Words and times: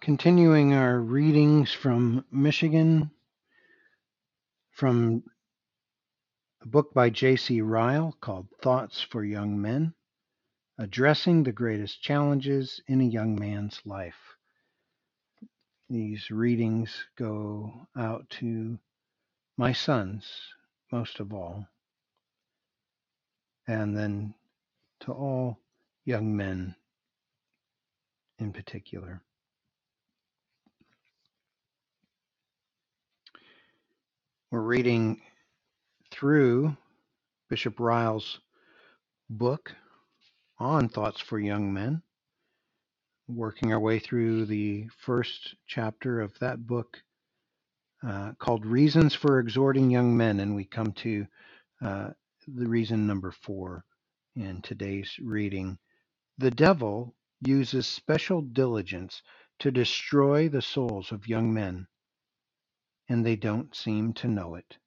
Continuing 0.00 0.72
our 0.74 1.00
readings 1.00 1.72
from 1.72 2.24
Michigan, 2.30 3.10
from 4.70 5.24
a 6.62 6.66
book 6.68 6.94
by 6.94 7.10
J.C. 7.10 7.60
Ryle 7.60 8.16
called 8.20 8.48
Thoughts 8.62 9.00
for 9.02 9.24
Young 9.24 9.60
Men 9.60 9.94
Addressing 10.78 11.42
the 11.42 11.52
Greatest 11.52 12.00
Challenges 12.00 12.80
in 12.86 13.00
a 13.00 13.04
Young 13.04 13.34
Man's 13.34 13.80
Life. 13.84 14.36
These 15.90 16.30
readings 16.30 17.06
go 17.16 17.88
out 17.96 18.30
to 18.38 18.78
my 19.56 19.72
sons, 19.72 20.30
most 20.92 21.18
of 21.18 21.34
all, 21.34 21.66
and 23.66 23.96
then 23.96 24.34
to 25.00 25.12
all 25.12 25.58
young 26.04 26.36
men 26.36 26.76
in 28.38 28.52
particular. 28.52 29.22
We're 34.50 34.62
reading 34.62 35.20
through 36.10 36.74
Bishop 37.50 37.78
Ryle's 37.78 38.40
book 39.28 39.74
on 40.58 40.88
Thoughts 40.88 41.20
for 41.20 41.38
Young 41.38 41.74
Men, 41.74 42.00
working 43.28 43.74
our 43.74 43.80
way 43.80 43.98
through 43.98 44.46
the 44.46 44.88
first 45.04 45.54
chapter 45.66 46.22
of 46.22 46.32
that 46.38 46.66
book 46.66 47.02
uh, 48.02 48.32
called 48.38 48.64
Reasons 48.64 49.14
for 49.14 49.38
Exhorting 49.38 49.90
Young 49.90 50.16
Men, 50.16 50.40
and 50.40 50.56
we 50.56 50.64
come 50.64 50.92
to 50.92 51.26
uh, 51.82 52.08
the 52.46 52.66
reason 52.66 53.06
number 53.06 53.32
four 53.32 53.84
in 54.34 54.62
today's 54.62 55.12
reading. 55.22 55.78
The 56.38 56.52
devil 56.52 57.14
uses 57.42 57.86
special 57.86 58.40
diligence 58.40 59.20
to 59.58 59.70
destroy 59.70 60.48
the 60.48 60.62
souls 60.62 61.12
of 61.12 61.28
young 61.28 61.52
men 61.52 61.86
and 63.08 63.24
they 63.24 63.36
don't 63.36 63.74
seem 63.74 64.12
to 64.14 64.28
know 64.28 64.54
it. 64.54 64.78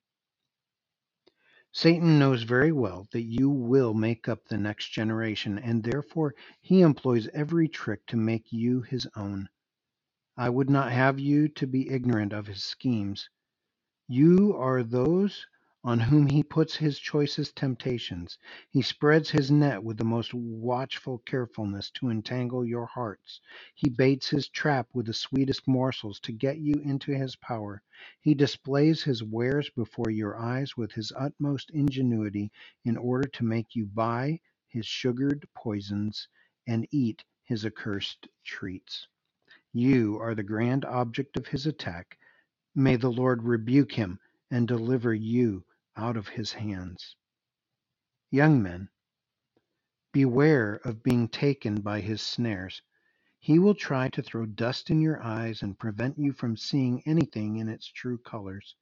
Satan 1.74 2.20
knows 2.20 2.44
very 2.44 2.72
well 2.72 3.08
that 3.12 3.24
you 3.24 3.50
will 3.50 3.94
make 3.94 4.28
up 4.28 4.46
the 4.46 4.58
next 4.58 4.90
generation, 4.92 5.58
and 5.60 5.84
therefore 5.84 6.36
he 6.62 6.82
employs 6.82 7.30
every 7.34 7.68
trick 7.68 8.06
to 8.08 8.18
make 8.18 8.52
you 8.52 8.82
his 8.82 9.08
own. 9.16 9.48
I 10.38 10.50
would 10.50 10.70
not 10.70 10.92
have 10.92 11.20
you 11.20 11.48
to 11.50 11.68
be 11.68 11.90
ignorant 11.90 12.34
of 12.34 12.48
his 12.48 12.64
schemes. 12.64 13.30
You 14.08 14.56
are 14.58 14.84
those 14.84 15.48
on 15.84 16.00
whom 16.00 16.28
he 16.28 16.44
puts 16.44 16.76
his 16.76 17.00
choicest 17.00 17.56
temptations. 17.56 18.38
He 18.70 18.84
spreads 18.84 19.32
his 19.32 19.50
net 19.50 19.84
with 19.84 19.98
the 19.98 20.04
most 20.04 20.32
watchful 20.34 21.18
carefulness 21.26 21.90
to 21.96 22.10
entangle 22.10 22.64
your 22.64 22.86
hearts. 22.86 23.42
He 23.74 23.90
baits 23.90 24.30
his 24.30 24.48
trap 24.48 24.88
with 24.94 25.08
the 25.08 25.14
sweetest 25.14 25.68
morsels 25.68 26.20
to 26.22 26.32
get 26.32 26.60
you 26.60 26.76
into 26.86 27.12
his 27.14 27.36
power. 27.36 27.82
He 28.22 28.36
displays 28.36 29.02
his 29.02 29.24
wares 29.24 29.72
before 29.72 30.12
your 30.12 30.38
eyes 30.38 30.78
with 30.78 30.92
his 30.92 31.12
utmost 31.18 31.72
ingenuity 31.72 32.52
in 32.86 32.96
order 32.96 33.28
to 33.30 33.44
make 33.44 33.76
you 33.76 33.88
buy 33.88 34.40
his 34.68 34.86
sugared 34.86 35.48
poisons 35.56 36.28
and 36.68 36.88
eat 36.92 37.24
his 37.44 37.66
accursed 37.66 38.28
treats. 38.46 39.08
You 39.74 40.20
are 40.20 40.36
the 40.36 40.44
grand 40.44 40.86
object 40.86 41.38
of 41.38 41.48
his 41.48 41.66
attack. 41.66 42.20
May 42.76 42.98
the 42.98 43.12
Lord 43.12 43.44
rebuke 43.44 43.94
him 43.94 44.20
and 44.52 44.68
deliver 44.68 45.14
you 45.14 45.64
out 45.98 46.18
of 46.18 46.28
his 46.30 46.54
hands. 46.54 47.16
Young 48.32 48.62
men, 48.64 48.90
beware 50.14 50.82
of 50.86 51.04
being 51.04 51.28
taken 51.28 51.82
by 51.82 52.02
his 52.02 52.22
snares. 52.22 52.82
He 53.40 53.60
will 53.60 53.76
try 53.76 54.10
to 54.10 54.22
throw 54.22 54.46
dust 54.46 54.90
in 54.90 55.02
your 55.02 55.22
eyes 55.24 55.62
and 55.64 55.80
prevent 55.80 56.18
you 56.20 56.34
from 56.34 56.58
seeing 56.58 57.02
anything 57.06 57.58
in 57.58 57.70
its 57.70 57.88
true 57.88 58.18
colors. 58.20 58.76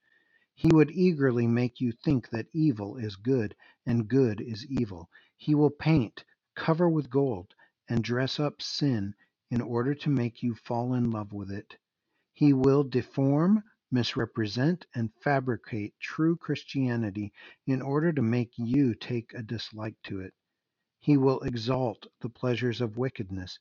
He 0.55 0.69
would 0.73 0.91
eagerly 0.91 1.47
make 1.47 1.79
you 1.79 1.91
think 1.93 2.29
that 2.29 2.47
evil 2.53 2.97
is 2.97 3.15
good 3.15 3.55
and 3.85 4.07
good 4.07 4.41
is 4.41 4.65
evil. 4.67 5.09
He 5.37 5.55
will 5.55 5.69
paint, 5.69 6.25
cover 6.55 6.89
with 6.89 7.09
gold, 7.09 7.55
and 7.89 8.03
dress 8.03 8.39
up 8.39 8.61
sin 8.61 9.15
in 9.49 9.61
order 9.61 9.95
to 9.95 10.09
make 10.09 10.43
you 10.43 10.55
fall 10.55 10.93
in 10.93 11.11
love 11.11 11.33
with 11.33 11.51
it. 11.51 11.77
He 12.33 12.53
will 12.53 12.83
deform, 12.83 13.63
misrepresent 13.91 14.85
and 14.95 15.11
fabricate 15.23 15.93
true 15.99 16.37
Christianity 16.37 17.33
in 17.67 17.81
order 17.81 18.13
to 18.13 18.21
make 18.21 18.51
you 18.57 18.95
take 18.95 19.33
a 19.33 19.43
dislike 19.43 19.95
to 20.03 20.21
it. 20.21 20.33
He 20.99 21.17
will 21.17 21.41
exalt 21.41 22.07
the 22.21 22.29
pleasures 22.29 22.81
of 22.81 22.97
wickedness, 22.97 23.59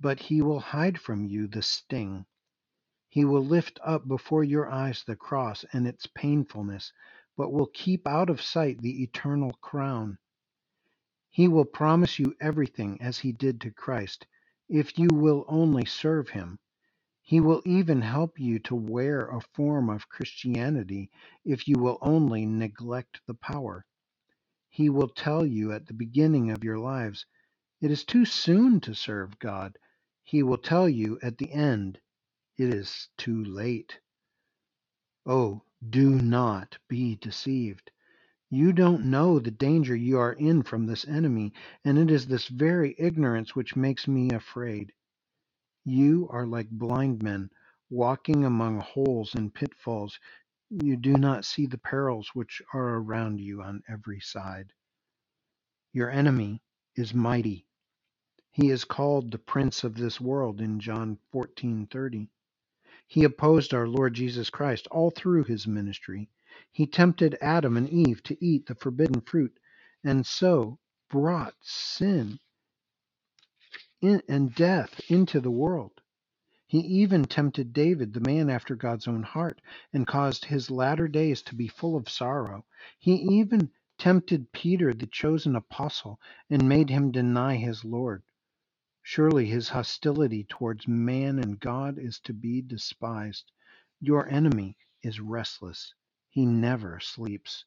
but 0.00 0.20
he 0.20 0.42
will 0.42 0.60
hide 0.60 1.00
from 1.00 1.24
you 1.26 1.46
the 1.48 1.62
sting. 1.62 2.26
He 3.08 3.24
will 3.24 3.44
lift 3.44 3.80
up 3.84 4.08
before 4.08 4.44
your 4.44 4.70
eyes 4.70 5.04
the 5.04 5.16
cross 5.16 5.64
and 5.72 5.86
its 5.86 6.06
painfulness, 6.06 6.92
but 7.36 7.52
will 7.52 7.68
keep 7.74 8.06
out 8.08 8.30
of 8.30 8.42
sight 8.42 8.80
the 8.82 9.02
eternal 9.02 9.52
crown. 9.62 10.18
He 11.30 11.48
will 11.48 11.64
promise 11.64 12.18
you 12.18 12.34
everything 12.40 13.00
as 13.02 13.18
he 13.18 13.32
did 13.32 13.60
to 13.62 13.70
Christ, 13.70 14.26
if 14.68 14.98
you 14.98 15.08
will 15.12 15.44
only 15.48 15.84
serve 15.84 16.30
him. 16.30 16.58
He 17.24 17.40
will 17.40 17.62
even 17.66 18.02
help 18.02 18.38
you 18.38 18.60
to 18.60 18.76
wear 18.76 19.28
a 19.28 19.40
form 19.40 19.90
of 19.90 20.10
Christianity 20.10 21.10
if 21.44 21.68
you 21.68 21.78
will 21.78 21.98
only 22.02 22.46
neglect 22.46 23.20
the 23.26 23.34
power. 23.34 23.86
He 24.70 24.90
will 24.90 25.08
tell 25.08 25.46
you 25.46 25.72
at 25.72 25.86
the 25.86 25.94
beginning 25.94 26.50
of 26.50 26.64
your 26.64 26.78
lives, 26.78 27.26
it 27.80 27.90
is 27.90 28.04
too 28.04 28.26
soon 28.26 28.80
to 28.82 28.94
serve 28.94 29.38
God. 29.38 29.78
He 30.24 30.42
will 30.42 30.58
tell 30.58 30.88
you 30.88 31.18
at 31.22 31.38
the 31.38 31.52
end, 31.52 32.00
it 32.58 32.74
is 32.74 33.08
too 33.18 33.44
late. 33.44 34.00
Oh, 35.26 35.62
do 35.88 36.10
not 36.10 36.78
be 36.88 37.16
deceived. 37.16 37.90
You 38.50 38.72
don't 38.72 39.06
know 39.06 39.38
the 39.40 39.50
danger 39.50 39.96
you 39.96 40.18
are 40.18 40.34
in 40.34 40.62
from 40.62 40.86
this 40.86 41.06
enemy, 41.08 41.52
and 41.84 41.98
it 41.98 42.10
is 42.10 42.26
this 42.26 42.48
very 42.48 42.94
ignorance 42.98 43.56
which 43.56 43.76
makes 43.76 44.08
me 44.08 44.30
afraid. 44.30 44.92
You 45.84 46.28
are 46.30 46.46
like 46.46 46.70
blind 46.70 47.22
men 47.22 47.50
walking 47.90 48.44
among 48.44 48.80
holes 48.80 49.34
and 49.34 49.54
pitfalls. 49.54 50.18
You 50.70 50.96
do 50.96 51.14
not 51.14 51.44
see 51.46 51.66
the 51.66 51.78
perils 51.78 52.30
which 52.34 52.62
are 52.74 52.96
around 52.96 53.40
you 53.40 53.62
on 53.62 53.82
every 53.88 54.20
side. 54.20 54.72
Your 55.92 56.10
enemy 56.10 56.62
is 56.96 57.14
mighty. 57.14 57.66
He 58.52 58.70
is 58.70 58.84
called 58.84 59.30
the 59.32 59.38
prince 59.38 59.84
of 59.84 59.96
this 59.96 60.20
world 60.20 60.60
in 60.60 60.80
John 60.80 61.18
14:30. 61.32 62.28
He 63.08 63.24
opposed 63.24 63.74
our 63.74 63.88
Lord 63.88 64.14
Jesus 64.14 64.50
Christ 64.50 64.88
all 64.90 65.10
through 65.10 65.44
his 65.44 65.66
ministry. 65.66 66.30
He 66.72 66.86
tempted 66.86 67.38
Adam 67.42 67.76
and 67.76 67.88
Eve 67.90 68.22
to 68.24 68.44
eat 68.44 68.66
the 68.66 68.74
forbidden 68.76 69.20
fruit 69.22 69.58
and 70.04 70.26
so 70.26 70.78
brought 71.10 71.54
sin 71.62 72.40
in, 74.04 74.22
and 74.28 74.54
death 74.54 75.00
into 75.08 75.40
the 75.40 75.50
world. 75.50 76.00
He 76.66 76.78
even 76.80 77.24
tempted 77.24 77.72
David, 77.72 78.12
the 78.12 78.20
man 78.20 78.50
after 78.50 78.74
God's 78.74 79.06
own 79.06 79.22
heart, 79.22 79.60
and 79.92 80.06
caused 80.06 80.44
his 80.44 80.70
latter 80.70 81.08
days 81.08 81.42
to 81.42 81.54
be 81.54 81.68
full 81.68 81.96
of 81.96 82.08
sorrow. 82.08 82.64
He 82.98 83.14
even 83.14 83.70
tempted 83.98 84.52
Peter, 84.52 84.92
the 84.92 85.06
chosen 85.06 85.56
apostle, 85.56 86.20
and 86.50 86.68
made 86.68 86.90
him 86.90 87.12
deny 87.12 87.56
his 87.56 87.84
Lord. 87.84 88.22
Surely 89.02 89.46
his 89.46 89.68
hostility 89.68 90.44
towards 90.44 90.88
man 90.88 91.38
and 91.38 91.60
God 91.60 91.98
is 91.98 92.18
to 92.20 92.32
be 92.32 92.62
despised. 92.62 93.52
Your 94.00 94.28
enemy 94.28 94.76
is 95.02 95.20
restless. 95.20 95.94
He 96.30 96.46
never 96.46 97.00
sleeps. 97.00 97.64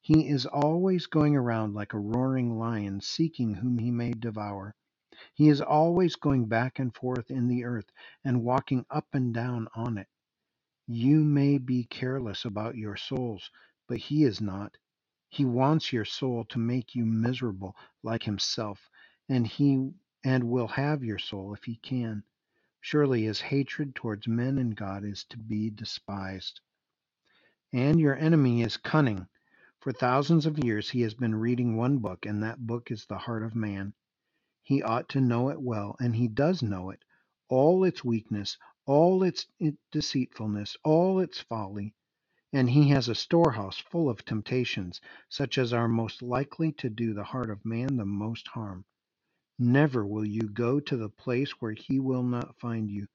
He 0.00 0.28
is 0.28 0.46
always 0.46 1.06
going 1.06 1.36
around 1.36 1.74
like 1.74 1.94
a 1.94 1.98
roaring 1.98 2.58
lion, 2.58 3.00
seeking 3.00 3.54
whom 3.54 3.78
he 3.78 3.90
may 3.90 4.12
devour. 4.12 4.74
He 5.34 5.48
is 5.48 5.60
always 5.60 6.16
going 6.16 6.46
back 6.46 6.78
and 6.78 6.94
forth 6.94 7.30
in 7.30 7.48
the 7.48 7.64
earth 7.64 7.90
and 8.24 8.44
walking 8.44 8.86
up 8.90 9.08
and 9.12 9.34
down 9.34 9.68
on 9.74 9.98
it. 9.98 10.08
You 10.86 11.24
may 11.24 11.58
be 11.58 11.84
careless 11.84 12.44
about 12.44 12.76
your 12.76 12.96
souls, 12.96 13.50
but 13.88 13.98
he 13.98 14.24
is 14.24 14.40
not. 14.40 14.76
He 15.30 15.44
wants 15.46 15.92
your 15.92 16.04
soul 16.06 16.44
to 16.46 16.58
make 16.60 16.94
you 16.94 17.06
miserable 17.06 17.76
like 18.02 18.24
himself, 18.24 18.90
and 19.28 19.46
he 19.46 19.92
and 20.24 20.44
will 20.50 20.68
have 20.68 21.04
your 21.04 21.18
soul 21.18 21.54
if 21.54 21.64
he 21.64 21.76
can. 21.76 22.24
Surely 22.80 23.24
his 23.24 23.40
hatred 23.40 23.94
towards 23.96 24.28
men 24.28 24.58
and 24.58 24.76
God 24.76 25.04
is 25.04 25.24
to 25.26 25.38
be 25.38 25.70
despised. 25.70 26.60
And 27.72 28.00
your 28.00 28.16
enemy 28.16 28.62
is 28.62 28.76
cunning. 28.78 29.28
For 29.80 29.92
thousands 29.92 30.46
of 30.46 30.64
years 30.64 30.90
he 30.90 31.02
has 31.02 31.14
been 31.14 31.34
reading 31.34 31.76
one 31.76 31.98
book, 31.98 32.26
and 32.26 32.42
that 32.42 32.66
book 32.66 32.90
is 32.90 33.06
the 33.06 33.18
heart 33.18 33.44
of 33.44 33.56
man. 33.56 33.94
He 34.62 34.82
ought 34.82 35.08
to 35.10 35.22
know 35.22 35.48
it 35.48 35.60
well, 35.62 35.96
and 36.00 36.14
he 36.14 36.28
does 36.28 36.62
know 36.62 36.90
it, 36.90 37.02
all 37.48 37.82
its 37.82 38.04
weakness, 38.04 38.58
all 38.84 39.22
its 39.22 39.46
deceitfulness, 39.90 40.76
all 40.84 41.18
its 41.20 41.40
folly. 41.40 41.94
And 42.52 42.68
he 42.68 42.90
has 42.90 43.08
a 43.08 43.14
storehouse 43.14 43.78
full 43.78 44.10
of 44.10 44.24
temptations, 44.24 45.00
such 45.30 45.56
as 45.56 45.72
are 45.72 45.88
most 45.88 46.20
likely 46.20 46.72
to 46.72 46.90
do 46.90 47.14
the 47.14 47.24
heart 47.24 47.48
of 47.48 47.64
man 47.64 47.96
the 47.96 48.04
most 48.04 48.48
harm. 48.48 48.84
Never 49.58 50.04
will 50.06 50.24
you 50.26 50.42
go 50.42 50.80
to 50.80 50.96
the 50.96 51.08
place 51.08 51.52
where 51.60 51.72
he 51.72 51.98
will 51.98 52.22
not 52.22 52.58
find 52.58 52.90
you. 52.90 53.06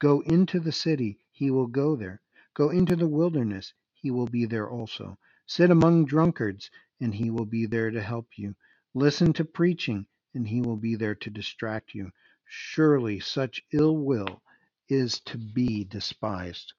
Go 0.00 0.20
into 0.22 0.60
the 0.60 0.72
city, 0.72 1.18
he 1.30 1.50
will 1.50 1.66
go 1.66 1.96
there. 1.96 2.20
Go 2.54 2.70
into 2.70 2.96
the 2.96 3.08
wilderness, 3.08 3.72
he 3.94 4.10
will 4.10 4.26
be 4.26 4.44
there 4.46 4.68
also. 4.68 5.18
Sit 5.46 5.70
among 5.70 6.06
drunkards, 6.06 6.70
and 7.00 7.14
he 7.14 7.30
will 7.30 7.46
be 7.46 7.66
there 7.66 7.90
to 7.90 8.02
help 8.02 8.28
you. 8.36 8.54
Listen 8.94 9.32
to 9.34 9.44
preaching, 9.44 10.06
and 10.34 10.46
he 10.46 10.60
will 10.60 10.76
be 10.76 10.96
there 10.96 11.14
to 11.16 11.30
distract 11.30 11.94
you. 11.94 12.12
Surely 12.46 13.20
such 13.20 13.62
ill 13.72 13.96
will 13.96 14.42
is 14.88 15.20
to 15.20 15.38
be 15.38 15.84
despised. 15.84 16.72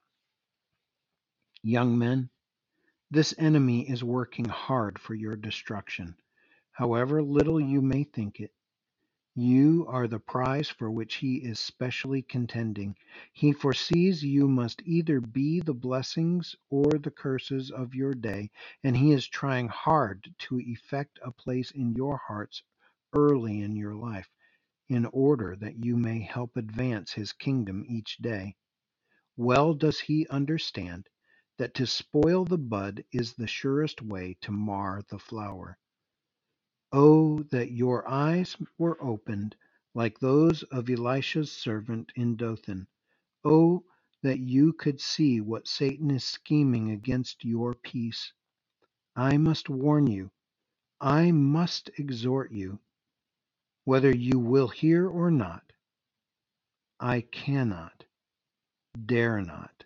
Young 1.63 1.97
men, 1.97 2.29
this 3.11 3.33
enemy 3.37 3.89
is 3.89 4.03
working 4.03 4.45
hard 4.45 4.99
for 4.99 5.13
your 5.13 5.35
destruction. 5.35 6.15
However 6.71 7.21
little 7.21 7.59
you 7.59 7.81
may 7.81 8.03
think 8.03 8.39
it, 8.39 8.53
you 9.35 9.85
are 9.87 10.07
the 10.07 10.19
prize 10.19 10.69
for 10.69 10.91
which 10.91 11.15
he 11.15 11.37
is 11.37 11.59
specially 11.59 12.21
contending. 12.21 12.95
He 13.33 13.53
foresees 13.53 14.23
you 14.23 14.47
must 14.47 14.81
either 14.85 15.21
be 15.21 15.61
the 15.61 15.73
blessings 15.73 16.55
or 16.69 16.91
the 16.91 17.11
curses 17.11 17.71
of 17.71 17.95
your 17.95 18.13
day, 18.13 18.51
and 18.83 18.97
he 18.97 19.13
is 19.13 19.27
trying 19.27 19.69
hard 19.69 20.33
to 20.39 20.59
effect 20.59 21.19
a 21.23 21.31
place 21.31 21.71
in 21.71 21.93
your 21.93 22.17
hearts 22.17 22.63
early 23.13 23.61
in 23.61 23.75
your 23.75 23.95
life, 23.95 24.29
in 24.89 25.05
order 25.07 25.55
that 25.57 25.83
you 25.83 25.97
may 25.97 26.21
help 26.21 26.57
advance 26.57 27.11
his 27.13 27.33
kingdom 27.33 27.85
each 27.87 28.17
day. 28.17 28.55
Well 29.37 29.73
does 29.73 29.99
he 29.99 30.27
understand 30.27 31.09
that 31.57 31.73
to 31.75 31.87
spoil 31.87 32.45
the 32.45 32.57
bud 32.57 33.03
is 33.11 33.33
the 33.33 33.47
surest 33.47 34.01
way 34.01 34.37
to 34.41 34.51
mar 34.51 35.01
the 35.09 35.19
flower. 35.19 35.77
Oh, 36.91 37.43
that 37.51 37.71
your 37.71 38.07
eyes 38.09 38.57
were 38.77 39.01
opened 39.03 39.55
like 39.95 40.19
those 40.19 40.63
of 40.63 40.89
Elisha's 40.89 41.51
servant 41.51 42.11
in 42.15 42.35
Dothan. 42.37 42.87
Oh, 43.45 43.83
that 44.23 44.39
you 44.39 44.73
could 44.73 45.01
see 45.01 45.41
what 45.41 45.67
Satan 45.67 46.11
is 46.11 46.23
scheming 46.25 46.91
against 46.91 47.45
your 47.45 47.75
peace. 47.75 48.33
I 49.15 49.37
must 49.37 49.69
warn 49.69 50.07
you, 50.07 50.31
I 51.01 51.31
must 51.31 51.89
exhort 51.97 52.51
you, 52.51 52.79
whether 53.85 54.15
you 54.15 54.39
will 54.39 54.67
hear 54.67 55.07
or 55.07 55.31
not. 55.31 55.63
I 56.99 57.21
cannot, 57.31 58.03
dare 59.05 59.41
not, 59.41 59.85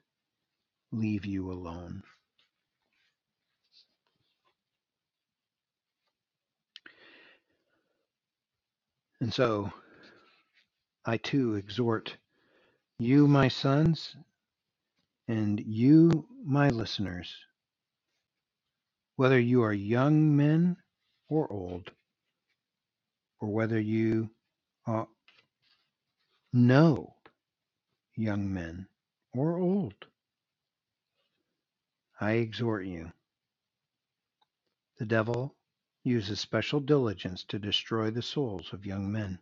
leave 0.92 1.26
you 1.26 1.52
alone. 1.52 2.04
And 9.22 9.34
so 9.34 9.72
I 11.06 11.18
too 11.18 11.56
exhort 11.56 12.18
you, 13.00 13.28
my 13.28 13.48
sons, 13.48 14.16
and 15.28 15.60
you, 15.60 16.28
my 16.46 16.70
listeners, 16.70 17.34
whether 19.16 19.40
you 19.40 19.64
are 19.64 19.74
young 19.74 20.36
men 20.36 20.78
or 21.30 21.52
old, 21.52 21.92
or 23.40 23.50
whether 23.50 23.80
you 23.80 24.30
uh, 24.88 25.06
know 26.54 27.16
young 28.16 28.54
men 28.54 28.88
or 29.34 29.58
old, 29.58 29.94
I 32.20 32.34
exhort 32.34 32.86
you. 32.86 33.12
The 34.98 35.06
devil 35.06 35.56
uses 36.04 36.40
special 36.40 36.80
diligence 36.80 37.44
to 37.46 37.60
destroy 37.60 38.12
the 38.12 38.22
souls 38.22 38.72
of 38.72 38.86
young 38.86 39.12
men, 39.12 39.40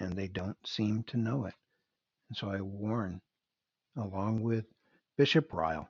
and 0.00 0.14
they 0.14 0.26
don't 0.26 0.56
seem 0.66 1.04
to 1.04 1.16
know 1.16 1.44
it. 1.44 1.54
And 2.28 2.36
so 2.36 2.50
I 2.50 2.60
warn, 2.60 3.20
along 3.96 4.42
with 4.42 4.64
Bishop 5.16 5.52
Ryle, 5.52 5.88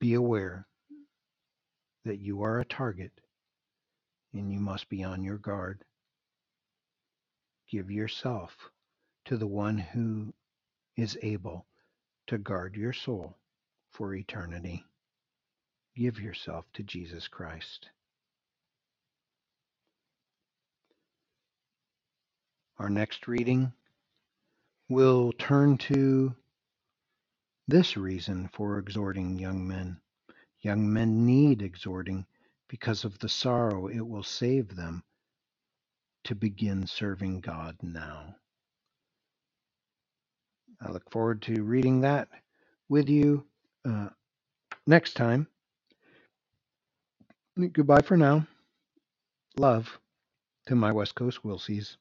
be 0.00 0.14
aware 0.14 0.66
that 2.04 2.18
you 2.18 2.42
are 2.42 2.60
a 2.60 2.64
target 2.64 3.12
and 4.32 4.52
you 4.52 4.60
must 4.60 4.88
be 4.88 5.02
on 5.04 5.22
your 5.22 5.38
guard. 5.38 5.84
Give 7.70 7.90
yourself 7.90 8.70
to 9.26 9.36
the 9.36 9.46
one 9.46 9.78
who 9.78 10.32
is 10.96 11.18
able 11.22 11.66
to 12.26 12.38
guard 12.38 12.76
your 12.76 12.92
soul 12.92 13.36
for 13.90 14.14
eternity. 14.14 14.84
Give 15.96 16.20
yourself 16.20 16.64
to 16.74 16.82
Jesus 16.82 17.28
Christ. 17.28 17.90
Our 22.78 22.88
next 22.88 23.28
reading 23.28 23.72
will 24.88 25.32
turn 25.32 25.76
to 25.78 26.34
this 27.68 27.96
reason 27.96 28.48
for 28.52 28.78
exhorting 28.78 29.38
young 29.38 29.66
men. 29.68 30.00
Young 30.60 30.92
men 30.92 31.26
need 31.26 31.62
exhorting 31.62 32.26
because 32.70 33.04
of 33.04 33.18
the 33.20 33.28
sorrow 33.30 33.88
it 33.88 34.00
will 34.00 34.24
save 34.24 34.76
them 34.76 35.04
to 36.24 36.34
begin 36.36 36.86
serving 36.86 37.40
God 37.40 37.76
now. 37.82 38.36
I 40.80 40.90
look 40.92 41.10
forward 41.10 41.42
to 41.42 41.62
reading 41.62 42.02
that 42.02 42.28
with 42.88 43.10
you 43.10 43.44
uh, 43.88 44.08
next 44.86 45.14
time. 45.14 45.46
Goodbye 47.72 48.02
for 48.02 48.16
now. 48.16 48.46
Love 49.58 49.98
to 50.66 50.74
my 50.76 50.92
West 50.92 51.14
Coast 51.14 51.42
Willseas. 51.44 51.96